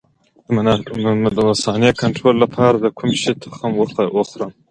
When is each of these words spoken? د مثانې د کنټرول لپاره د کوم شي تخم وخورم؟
د 1.35 1.39
مثانې 1.49 1.89
د 1.93 1.99
کنټرول 2.01 2.35
لپاره 2.43 2.75
د 2.79 2.87
کوم 2.97 3.09
شي 3.21 3.31
تخم 3.43 3.71
وخورم؟ 3.79 4.51